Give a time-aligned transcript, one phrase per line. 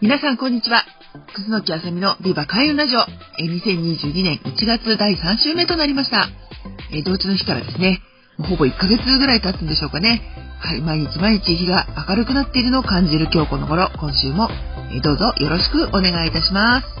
[0.00, 0.84] 皆さんこんにちは
[1.34, 6.28] くずのきあさみのビバ開運ラジオ2022年1月第3週目となりました
[7.04, 8.00] 同地の日からですね
[8.38, 10.22] ほぼ1ヶ月ぐらい経つんでしょうかね。
[10.60, 14.48] はい、毎日毎日日が明るくなっているのを感じる今日この頃、今週も
[15.02, 16.97] どうぞよろしくお願いいたします。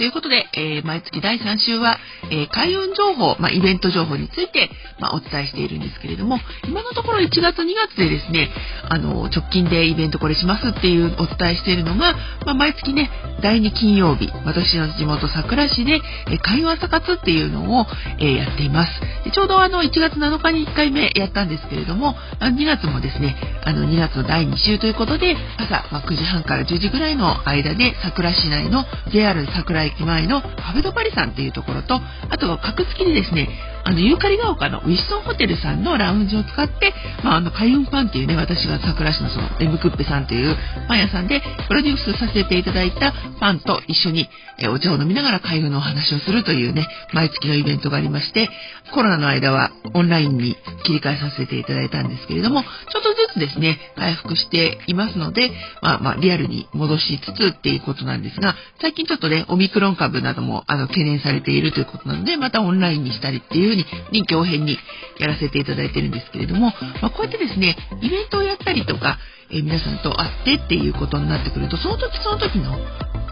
[0.00, 1.98] ということで、えー、毎月第3週は、
[2.32, 8.48] えー、開運情報、まあ、イベント情報について、まあ、お伝えしているんですけれども、今のところ1月2月でですね、
[8.88, 12.14] あの、直近でイベントこれしますっていうお伝えしているのが、
[12.46, 13.10] まあ、毎月ね、
[13.42, 17.86] 第2金曜日、私の地元桜市で、えー、開運朝活っていうのを、
[18.20, 18.92] えー、やっています。
[19.24, 33.48] でちょうどあの、1月7日に1回目やったんですけれども、2月もですね、あの、2月の第2週ということで、朝、まあ、9時半から10時ぐらいの間で、桜市内の JR 桜駅前のカフェドパリさんっていうところと、あと、格付きでですね、
[33.84, 36.92] あの、ユーカリが丘のウィストンホテルさんのラウンジを使って、
[37.24, 40.56] まあ、あの、開運パンっていうね、私が桜市のその、エムクッペさんという
[40.88, 44.28] パン屋さんでプロデュースさせていただいたパンと一緒に、
[44.62, 48.50] えお茶を飲みながら開運のお話をするというね、毎月のイベントがありまして、
[48.92, 52.68] コロナの間はオンラインに切り替えさせていただいたんですけれども、ちょ
[53.00, 55.50] っとずつですね、回復していますので、
[55.80, 64.78] まあまあ、リアルに戻しつつっていうことなんですが、最近ちょっとね、オミクロン株なども、あの、懸念されているということなので、またオンラインにしたりっていうふうに臨機応変に
[65.18, 69.18] やらせていただいてるんですけれども、まあ、こうやってですね、イベントをやったりとか、
[69.50, 72.76] えー、皆さんと会ってっていうことになってくると、その時その時の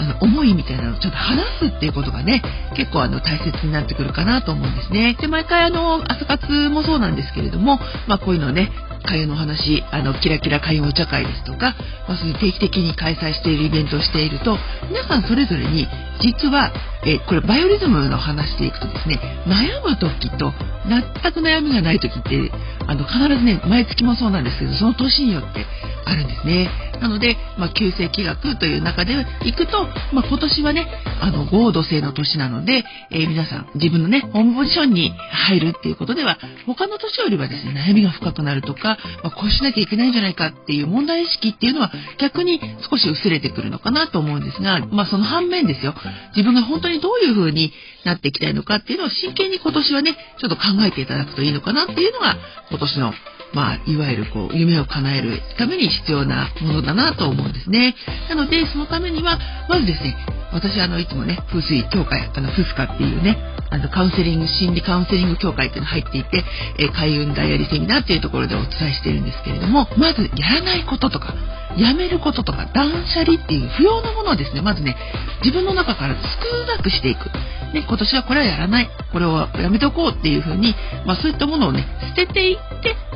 [0.00, 2.42] あの思いみたいなのをちょっと話すっていうことがね、
[2.76, 5.16] 結構あの大切になってくるかなと思うんですね。
[5.20, 8.70] で、毎回あの、朝活もそうなんですけれども、まあこういうのね、
[9.04, 11.74] 開運の話、あの、キラキラ開運お茶会ですとか、
[12.08, 15.86] まあそういう定期的に開催しているイベントをしていると、皆さんそれぞれに、
[16.20, 16.72] 実は、
[17.04, 20.52] えこれバイオリズムの話でいくとですね、悩む時と、
[20.88, 22.50] 全く悩みがない時って、
[22.86, 25.66] あの、必ずね、毎月もそうなんですけど、その年によって
[26.04, 26.87] あるんですね。
[27.00, 29.14] なので、まあ、旧世紀学という中で
[29.44, 30.86] いくと、まあ、今年はね、
[31.20, 42.60] あの、合土星の年なので、えー、皆さん、自分のね、ホームポジションに入るっていうことでは、他の年よりはですね、悩みが深くなるとか、まあ、こうしなきゃいけないんじゃないかっていう問題意識っていうのは、逆に
[42.90, 45.94] 少し薄れてくるのかなと思うんですが、まあ、その反面ですよ、
[46.36, 47.72] 自分が本当にどういう風に
[48.04, 52.36] なっていきたいのかっていうのを真剣に今年はね、ちょっと考えていただくといいのかなっていうのが、
[52.70, 53.12] 今年の
[53.54, 57.94] まあ、いわゆるこう、夢を叶えるために必要なものだなと思うんですね。
[58.28, 59.38] なので、そのためには、
[59.68, 60.16] まずですね、
[60.52, 63.36] 私あの、いつもね、風水協会、あの、フスカっていうね、
[63.70, 66.44] あの、カウンセリング、心理カウンセリング協会っていうのが入っていて、
[66.78, 71.34] え、開運ダイアリーセミナーっていうところでお伝えしているんですけれども、まず、やらないこととか、
[71.76, 74.96] やめることとか、断捨離っていう不要なものをですね、まずね、
[75.44, 77.30] 自分の中から少なくしていく。
[77.74, 78.88] ね、今年はこれはやらない。
[79.12, 80.74] これをやめておこうっていうふうに、
[81.06, 81.86] まあそういったものをね、
[82.16, 82.58] 捨てていっ、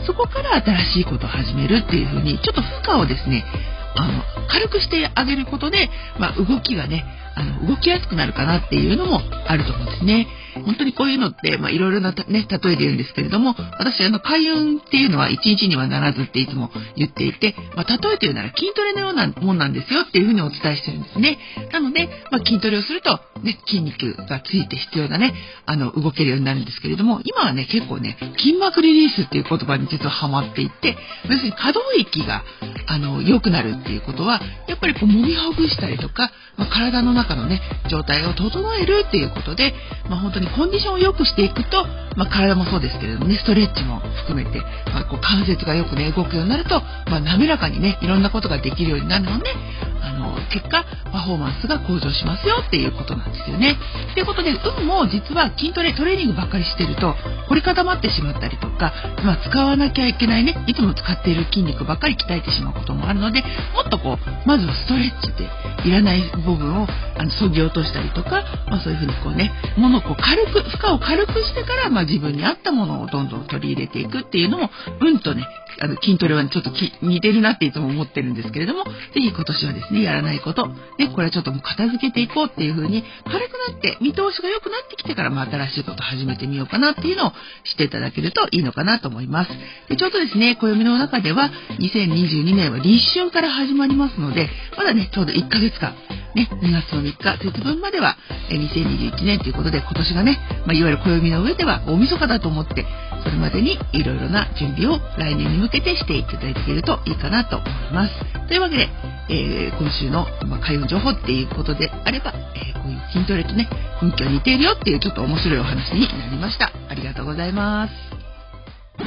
[0.07, 3.45] そこから新しいことを始めるっていうふうに、ちょっと負荷をですね、
[3.95, 7.05] あの、軽くしてあげることで、まあ動きがね、
[7.35, 10.27] あの、動きやすくなるかなっていうのもあると思うんですね。
[10.55, 21.39] 本当にこういうのって、まあ、いろいろな、ね、例えで言うんですけれども、私、あの、開運っていうのは一日にはならずっていつも言っていて、まあ、例えて言うなら筋トレのようなもんなんですよっていうふうにお伝えしてるんですね。
[21.73, 25.35] なので、まあ、筋トレをすると、ね、筋肉がついて必要なね、
[25.67, 30.97] あの、動けるようになるんですけれども、今はね、結構ね、筋膜リリースっていう言葉に実はハマっていて、
[31.29, 32.45] 要するに可動域が、
[32.87, 37.61] あの、良くなるっていうことは、やっぱりこう、揉みほぐしたりとか、まあ、体の中のね、
[37.91, 39.75] 状態を整えるっていうことで、
[40.09, 41.85] まあ、本当にコンディションを良くしていくと、
[42.17, 44.59] まあ、体もそうですけれどもね、ストレッチも含めて、
[44.93, 46.81] まあ、こう関節がよくね、動くようになると、
[47.11, 49.51] まあ、滑らかにね、いろんなことができるようになるので、
[50.03, 53.77] あの、結果、パフォーマンスが向上しますよっていうことなんですよね。
[54.15, 57.15] ということで、運も実は筋トレ、トレーニングばっかりしてると、
[57.49, 58.93] 凝り固まってしまったりとか、
[59.25, 63.43] まあ、使わなきゃいけないね、いつも使っている筋肉ばっかり鍛えてしまうこともあるので、
[63.75, 65.49] もっとこう、まずはストレッチで、
[65.85, 66.87] いらない部分を、
[67.19, 74.71] あの、削ぎ落としたりとか、まあ、そういうふうにこうね、ものをこう軽く、負荷を軽くしてから、まあ、自分に合ったものをどんどん取り入れていくっていうのも、
[75.01, 75.47] 運とね、
[75.81, 76.71] あの、筋トレはちょっと
[77.03, 87.31] 似てるなっていつも思ってるんですけれども、ぜひ今年はですね、やらないこと、ね、これはちょっともう片付けていこうっていう風に、軽くなって、見通しが良くなってきてから、まあ、新しいこと始めてみようかなっていうのを
[87.65, 89.51] 知っていただけるといいのかなと思います。
[89.89, 95.95] で、ちょうどですね、暦の中では、2022年は立春から始まりますので、まだね、ちょうど1ヶ月間、
[96.35, 98.17] ね、2月の3日節分までは、
[98.51, 102.87] え2021年ということで、今年がね、まあ、いわゆる暦の上では大晦日だと思って、
[103.23, 108.49] それまでにいろいろな準備を来年に向けてしていただけるといいかなと思います。
[108.49, 108.89] というわけで、
[109.29, 113.69] えー、今週の、まあ、開運情報っていうことであれば、えー、こういう筋トレとね、
[114.01, 116.73] 雰囲気が似ているよっていうちょっと面白いお話になりました。
[116.89, 117.93] ありがとうございます。
[118.99, 119.05] は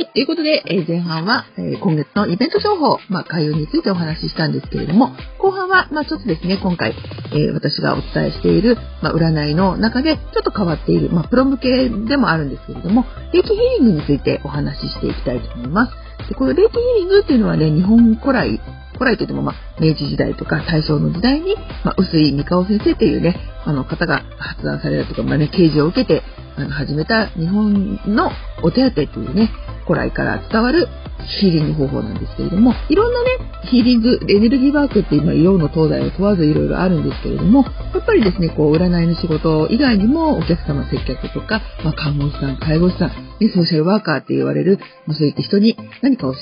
[0.00, 0.08] い。
[0.18, 6.94] ということで、えー、前半は、え、今月のイベント情報、まあ、開運についてお話ししたんですけれども、後半は、まあ、ちょっとですね、今回、
[7.32, 16.07] え、私がお伝えしている、まあ、占いの中で、ちょっと変わっている、ま、プロ向けでもあるんですけれども、霊気ヒーリングについてお話ししていきたいと思います。
[16.28, 18.60] でこの霊気ヒーリングっていうのはね、日本古来、
[18.92, 26.22] 古来といっても、まあ、明治時代とか大正の時代に、まあ、臼井三河先生っていうね、あの方が発案されたとか、まあね、刑事を受けて、
[26.56, 28.30] あの、始めた日本の
[28.62, 29.50] お手当というね、
[29.86, 30.88] 古来から伝わる
[31.28, 33.28] ヒーリング方法なんですけれども、いろんなね、
[33.70, 37.64] ヒーリング、エネルギーワークって今、洋の東西を問わずいろいろあるんですけれども、
[37.94, 43.08] やっぱりですね、こう、占いの仕事以外にも、お客様接客とか、まあ、看護師さん、介護士さん、
[43.40, 46.38] ね、ソーシャルワーカーって言われる、まあ、そういった人に何かをね、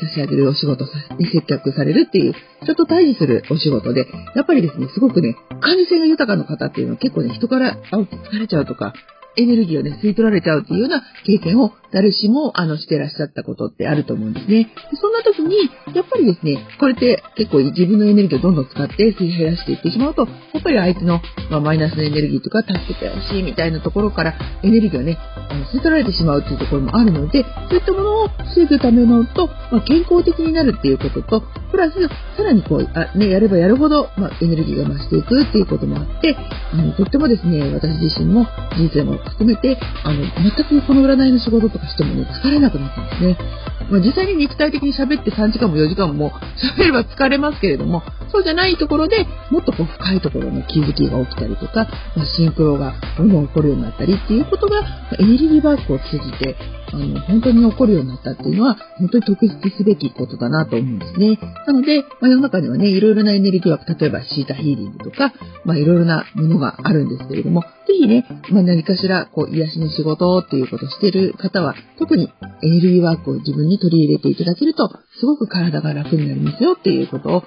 [0.00, 8.94] 差し上げるお仕事さ、ね、接客されるっていう、ちょっと対峙するお仕事で、やっぱりですね、すごくね、感受性が豊かな方っていうのは結構ね、人から、あ、疲れちゃうとか、
[9.36, 14.70] エネルギーをね、吸い取られちゃうっていうような経験を誰しも、あの、してらっしゃったことってあると思うんですね。
[15.00, 15.56] そんな時に、
[15.94, 21.20] やっぱりですね、これって結構自分のエネルギーをどんどん使って吸い減らしていってしまうと、やっぱり相手の、
[21.50, 31.94] まあ、マイナスのエネルギーとか助けてほしいみたいなところからエネルギーをね、あの吸い取られてしまうっていうところもあるので、そういったものを防ぐためのと、まあ、健康的になるっていうことと、プラス、
[32.36, 36.36] さらにこう、あね、やればやるほど、まあ、エネルギーが増していくっていうこともあって、
[36.72, 38.46] あの、とってもですね、私自身も
[38.76, 43.38] 人生も含めて、あの、全くこの占いの仕事とかしてもね、疲れなくなったんですね。
[43.90, 46.32] まあ、実際に肉体的に喋って3時間も4時間も
[46.78, 54.82] 喋れば疲れますけれども、そうじゃないところでもっとこう深いところの気づきが起きたりとか、まあ、シンクロがどんどん起こるようになったりっていうことが、
[55.18, 56.56] エネルギーバークを通じて、
[56.92, 61.38] あの、本当に起こるようになったっていうのは、本当に特筆すべきことだなと思うんですね。
[61.66, 65.32] なので、まあ、世の中にはね、いろいろなエネルギー枠、例えばシータヒーリングとか、
[65.64, 72.30] まあ、いろいろなものがあるんですけれども、ぜひね、まあ、何かしら、こう、癒しの仕事っていうことをしている方は、特に
[72.62, 74.88] エネルギーワークを自分に取り入れていただけると、
[75.18, 77.42] すごく体が楽になりますよっていうことをお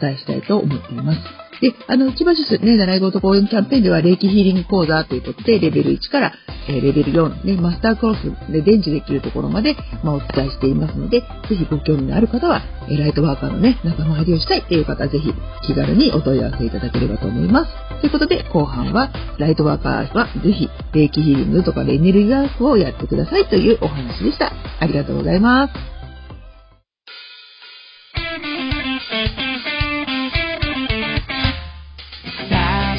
[0.00, 1.43] 伝えしたいと思っています。
[1.64, 6.34] で、あの、千葉市ね、習い事講演キャンペーンでは、霊気ヒーリング講座ということで、レベル1から、
[6.68, 8.18] えー、レベル4、ね、マスタークロス
[8.52, 11.26] で伝授できるところまで、まあ、お伝えしていますので、ぜ
[11.56, 15.32] ひご興味のある方は、えライトワーカーのね、仲間入りをしたいっていう方は、ぜひ
[15.66, 17.70] 気軽にお問い合わせいただければと思います。
[18.02, 24.52] ということで、後半は、ライトワーカーは、ぜひ、霊気ヒーリングとかエネルギーワークをやってくださいというお話でした。
[24.80, 25.93] ありがとうございます。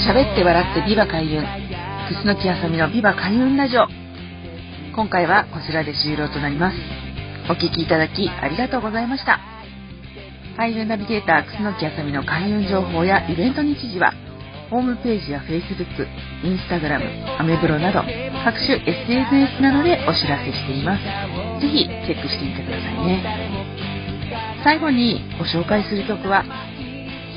[0.05, 1.41] 喋って笑ってビバ開運。
[1.41, 3.87] 楠木あさみのビバ開運ラジオ。
[4.95, 6.77] 今回はこちらで終了となります。
[7.49, 9.39] お聴きいただきありがとうございました。
[10.57, 14.13] 開運ナビゲーター楠木あさみの開運情報やイベント日時は、
[14.69, 16.05] ホームページや Facebook、
[16.43, 18.03] Instagram、アメブロなど
[18.45, 21.03] 各種 SNS などでお知らせしています。
[21.61, 23.23] ぜひチェックしてみてくださいね。
[24.63, 26.45] 最後にご紹介する曲は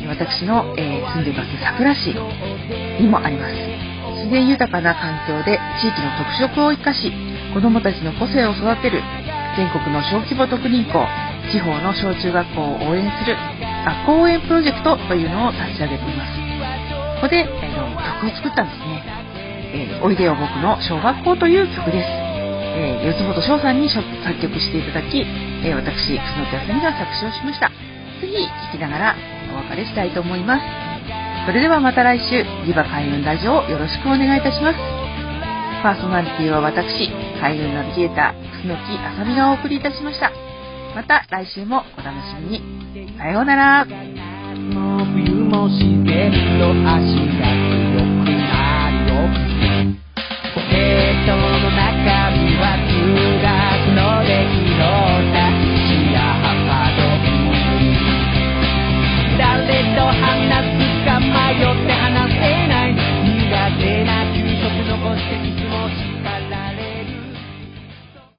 [0.06, 2.14] 私の、えー、住んでいます桜市
[3.00, 3.54] にもあります。
[4.18, 7.12] 自然豊かな環境で地域の特色を生かし
[7.54, 9.00] 子どもたちの個性を育てる
[9.56, 11.06] 全国の小規模特任校
[11.50, 13.36] 地方の小中学校を応援する
[13.86, 16.48] 学校応援プロジェクトというのを立ち上げています。
[17.18, 19.02] ここで、えー、曲を作ったんですね、
[19.74, 22.06] えー、おいでよ僕の小学校という曲です、
[22.78, 24.04] えー、四本翔さんに作
[24.40, 25.24] 曲していただき、
[25.64, 27.87] え私楠木あさみが作詞をしました。
[28.20, 28.34] ぜひ
[28.72, 29.16] 聴きながら
[29.52, 30.62] お別れしたいと思います。
[31.46, 34.78] それではまた来週、リバ開運ラジオをよろしくお願いいたします。
[35.82, 37.08] パーソナリティは私、
[37.40, 40.30] 開運ナビゲーター、楠木あさみがお送りいたしました。
[40.94, 43.16] また来週もお楽しみに。
[43.16, 43.86] さようなら。
[43.86, 43.94] 冬
[45.44, 50.07] も自然と足が強くなるよ